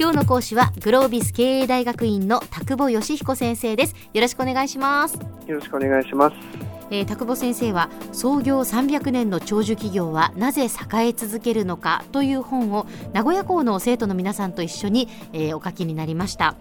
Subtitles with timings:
[0.00, 3.94] 今日の講師はグロービス経営大学院の田久保義彦先生です。
[4.14, 5.18] よろしくお願いします。
[5.46, 6.69] よろしくお願いします。
[6.90, 16.56] えー、田久保先生は創業300年の長寿企業はなぜ栄え続けるのかという本を名古屋校の生徒の皆さんと一緒に、えー、お書きになりました、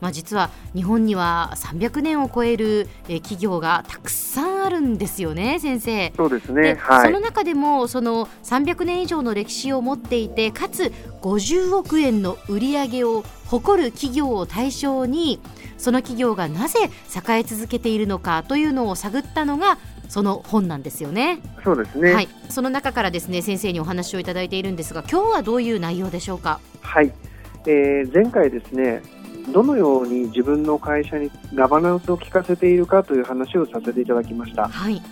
[0.00, 6.12] まあ、実は日本には300年を超える、えー、企業がたくさんあるんですよね先生。
[6.16, 15.40] そうですね、はい、その中でもその300年以上の歴史を持っていてかつ50億円の売り上げを誇る企業を対象に
[15.76, 16.90] その企業がなぜ
[17.28, 19.78] 栄え続けているのかというのを探ったのが
[20.08, 21.40] その本なんですよね。
[21.64, 22.12] そうですね。
[22.12, 22.28] はい。
[22.48, 26.60] その中からですね先生にお話をいただいているんですが、今日はどういう内容でしょうか？
[26.80, 27.12] はい。
[27.66, 29.02] えー、前回ですね、
[29.52, 34.68] どのように自分の会社にガバナンスを聞かせているかという話をさせていただきました。
[34.68, 35.02] はい。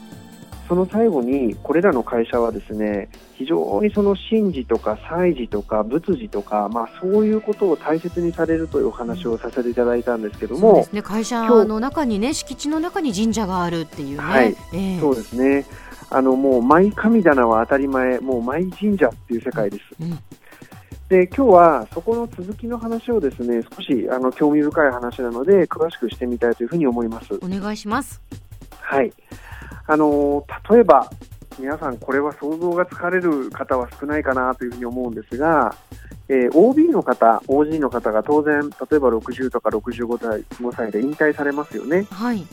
[0.72, 15.66] その最後にこれらの会社はですね非常にその神事とか祭事とか仏事とか、まあ、そういうことを大切にされるというお話をさせていただいたんですけども、ね、会社の中にね敷地の中に神社があるっていうね、はい、えー、そうですね
[16.08, 19.82] あのもう舞神棚は当たり前もう舞神社っていう世界です。
[20.00, 20.18] うん
[21.10, 27.34] で今日はそこの続きの話をですね少しあの興味深い話なので詳しくしてみたいというふうに思います。
[27.34, 28.22] お願いします。
[28.80, 29.12] はい。
[29.86, 31.10] あの例えば
[31.58, 35.74] 皆さんこれは想像がつかれる方は少ないかなというふうに思うんですが、
[36.28, 42.06] えー、OB の方、OG の方が当然、例えば60とか65歳 ,5 歳で引退されますよね。
[42.10, 42.44] はい、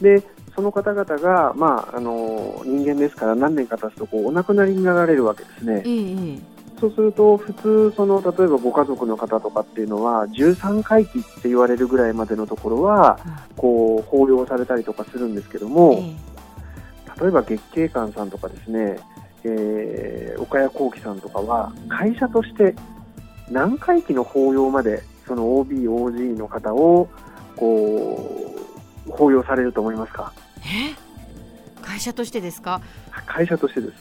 [0.00, 0.22] で
[0.54, 5.82] その方々が、まあ、あの人間ですから何年か経つとこうお亡くなりになられるわけですね。
[5.84, 6.40] えー、
[6.80, 13.18] そうすると普通その例えばご家族の方とかっていうのは13回忌って言われるぐらいまでのところは、
[13.56, 16.27] こう法要されたりとかするんですけども、えー
[17.20, 18.98] 例えば月経館さんとかですね、
[19.44, 22.74] えー、岡谷幸喜さんとかは会社として
[23.50, 27.08] 何回忌の法要までその OB、OG の方を
[27.56, 28.54] こ
[29.06, 30.32] う法要されると思いますか？
[30.60, 30.94] え？
[31.82, 32.80] 会社としてですか？
[33.26, 33.94] 会社としてです。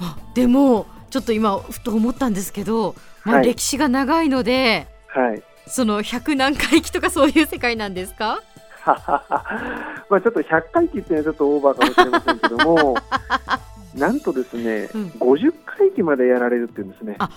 [0.00, 8.42] あでもちょっと今ふと思ったんですけど、まあ、歴史が長いので、はい、その100何回忌とかそういう世界なんですか？
[10.08, 12.96] まあちょっと100回忌っていうのはちょっとオーバーかもしれませんけども
[13.94, 17.16] なんとですね、うん、50回忌までやられるっていうんですね。
[17.18, 17.30] あ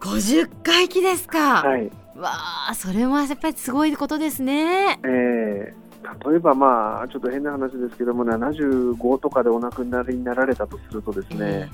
[0.00, 1.62] 50回忌ですか。
[1.62, 1.90] はい。
[2.16, 2.30] わ
[2.68, 5.00] あ、それはやっぱりすごいことですね。
[5.02, 11.68] ええー、例えばまあちょっと変な話ですけども75とかでお亡くなりになられたとするとですね、え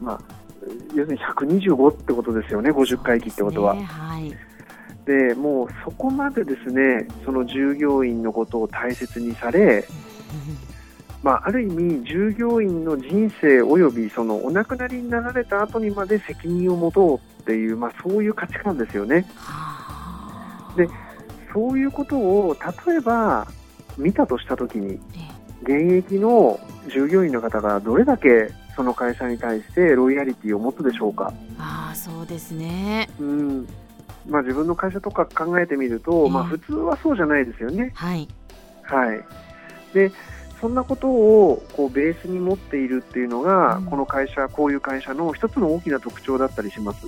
[0.00, 0.20] ー、まあ
[0.94, 3.74] 要するに125ってことですよね50回忌ってことは。
[3.74, 4.32] ね、はい
[5.04, 9.84] でもうそこまでですねその従業員のことを大切にされ、
[11.22, 19.26] まあ、ある意味従業員の人生およびそのお亡くなりになられた後にまで責任を持とうっていう、まあ、そういう価値観ですよね。
[20.76, 20.88] で
[21.52, 23.46] そういうことを例えば
[23.98, 24.98] 見たとしたときに
[25.62, 26.58] 現役の
[26.88, 31.32] 従業員の方がどれだけその会社に対してロイヤリティを持つでしょうか。
[31.58, 33.68] あそうですね、うん
[34.26, 37.92] まあ、自分の会社とか考えてみると、まあ、普通はそうじゃないですよね。
[37.94, 38.28] はい、
[38.82, 39.24] はい、
[39.92, 40.12] で
[40.60, 47.06] そんなことをこうベースに持っているっていうのが、うん、この会社、こういう会社の一つの大きな特徴だったりします。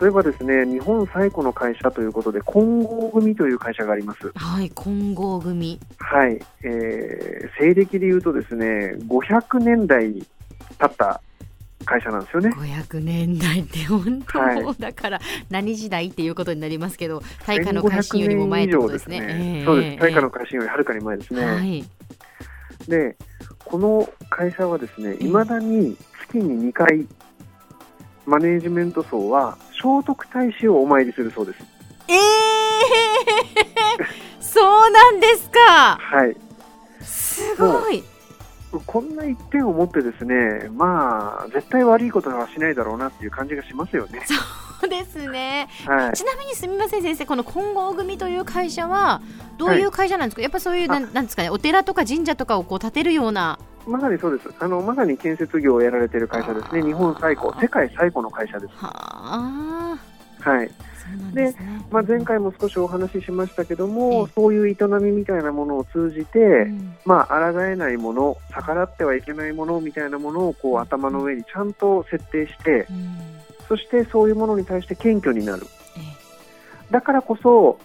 [0.00, 4.32] 例えばですね、日本最古の会社ということで、金剛組という会社があります。
[4.34, 5.78] はい、金剛組。
[5.98, 10.12] はい、えー、西暦でいうとですね、500年代
[10.80, 11.20] 経った
[11.84, 12.50] 会社なんですよね。
[12.50, 19.20] 500年代って本当、はい、だから何時代っていうことになりますけど大化の改新よりも前ってことですね。
[19.20, 21.44] すねえー、そうです大化の改新よりはるかに前ですね。
[21.44, 21.84] はい、
[22.88, 23.16] で
[23.64, 25.96] この会社はですねいまだに
[26.28, 27.06] 月に2回
[28.26, 31.58] マネージメント層は聖徳太子をお参りするそうです。
[32.08, 34.04] えー、
[34.40, 35.98] そうなんですか。
[36.00, 36.36] はい。
[37.02, 38.02] すごい。
[38.80, 44.22] こんな一点を持ってですね、まあ、絶対悪いことはしないだろうなっていう感じがしますよね。
[44.80, 49.22] そうですね、はい、ちなみにすみません先生この金剛組という会社は
[49.56, 51.48] どういう会社なんですか、はい、やっぱそういうなんなんですかね？
[51.50, 53.58] お寺とか神社とかをこう建てるような。
[53.86, 54.50] まさにそうです。
[54.60, 56.82] あのまさに建設業をやられている会社ですね。
[56.82, 58.72] 日本最古世界最古の会社です。
[58.76, 59.98] はあ。
[60.40, 60.70] はい
[61.32, 61.54] で、ね、
[61.90, 73.16] まあ、前回も少しお話ししましたけども、そういう営みみたいなものを通じて、うん、まあ抗えないもの逆らってはいけないものみたいなものをこう頭の上にちゃんと設定して、うん、
[73.68, 75.66] そしてそういうものに対して謙虚になる、
[76.90, 77.78] だからこそ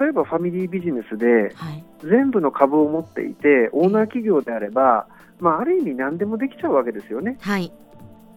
[0.00, 1.54] 例えばファミリービジネスで
[2.02, 5.06] 全部の株を持っていてオーナー企業であれば、
[5.40, 7.36] まあ、ある意味何でもできちゃうわけですよね。
[7.40, 7.70] はい、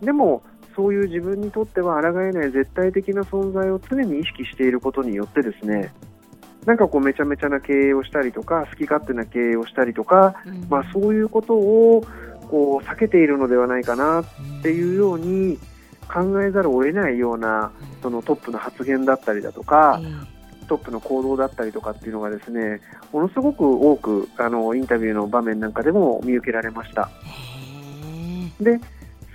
[0.02, 0.44] でも
[0.78, 5.92] そういう自分にとっては抗えない絶対的な存在を常に意識していることによってですね
[6.66, 12.06] なんかこうめちゃめちゃな経営をしたりとか好き勝手な経営をしたりとか、うん、まあ、そういうことを
[12.52, 14.26] こう避けているのではないかなっ
[14.62, 15.58] ていうように
[16.08, 17.72] 考えざるを得ないような
[18.04, 20.00] そのトップの発言だったりだとか、
[20.70, 22.80] トップの行動だったりとかっていうのがですね
[23.12, 27.10] ものすごく多くあのインタビューの場面なんかでも見受けられました。
[28.62, 28.80] で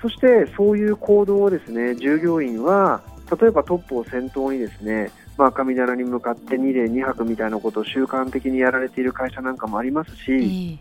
[0.03, 3.01] そしてそういう行動をですね従業員は
[3.41, 10.79] 例えばトップを先頭にですねまあ、神棚に向かって2例2泊みたいなことを習慣的にやられている会社なんかもありますし、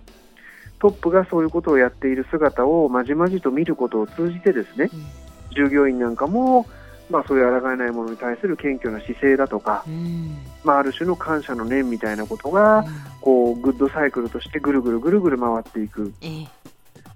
[0.79, 4.89] トップがそういうことをやっている姿をまじまじと見ることを通じてですね、
[5.56, 6.65] 従業員なんかも、
[7.09, 9.85] まあ、そういう抗えないものに対する謙虚な姿勢だとか、
[10.63, 12.85] まあ、ある種の感謝の念みたいなことが、
[13.21, 16.13] こうグッドサイクルとしてぐるぐるぐるぐる回っていく。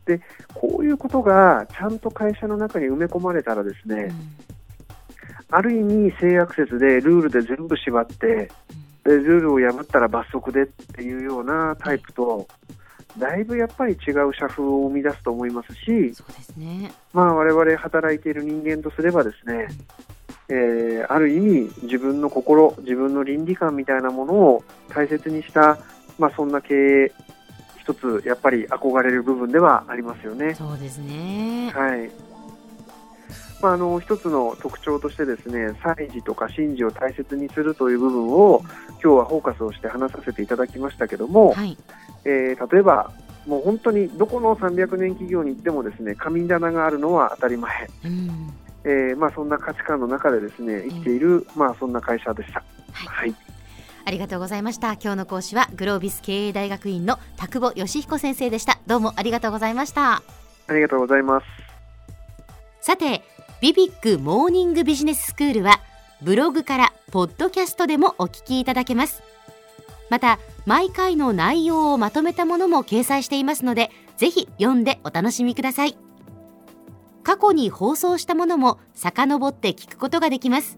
[0.05, 0.21] で
[0.53, 4.13] こういうことがちゃんと会社の中に埋め込まれたらですね、
[5.49, 8.51] ある意味性悪説でルールで全部縛って、
[9.03, 12.47] でルールを破ったら罰則でっていうようなタイプと、
[13.17, 16.91] だいぶやっぱり違う社風を生み出すと思いますし、そうですね。
[17.13, 19.67] まあ、我々働いている人間とすればですね、
[20.49, 25.77] えー、ある意味自分の心、自分の倫理観みたいなものを大切にした、
[26.19, 27.11] まあ、そんな経営、
[27.85, 30.55] 一つやっぱり憧れる部分ではありますよね。
[30.55, 31.71] そうですね。
[31.71, 32.09] はい。
[33.61, 38.61] まあ、あの一つの特徴としてですね祭事とか神事を大切にするという部分を
[39.01, 41.77] 今日はフォーカスをして話させていただきましたけども、はい、
[42.25, 43.11] えー、例えば
[43.47, 48.53] もう本当にどこの300年企業に行ってもですね神棚があるのは当たり前、うん、
[48.83, 52.63] えー、まあ、そんな価値観の中でですね生きている、まあ、そんな会社でした。
[52.93, 53.54] はい、はい
[54.05, 54.93] ありがとうございました。
[54.93, 58.79] 今日の講師はグロービス経営大学院の田久保義彦先生でした。
[58.85, 60.21] どうもありがとうございました。
[60.67, 61.45] ありがとうございます。
[62.81, 63.23] さて
[63.61, 65.79] ビビックモーニングビジネススクールは
[66.21, 69.23] ブログからポッドキャストでもお聞きいただけます。
[70.09, 70.37] また
[70.67, 75.97] 毎回の内容をまとめたものも掲載していますのでぜひ読んでお楽しみください。
[77.23, 80.77] 過去に放送したものも遡って聞くことができます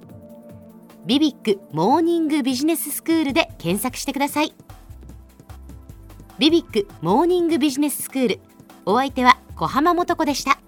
[1.07, 4.53] ビビックモーニングビジネススクールで検索してください。
[6.37, 8.39] ビビックモーニングビジネススクール
[8.85, 10.59] お相手は小浜もとこでした。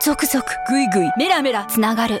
[0.00, 2.20] ゾクゾクグイグイメラメラつながる。